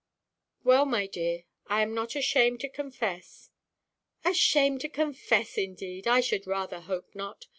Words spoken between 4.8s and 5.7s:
to confess,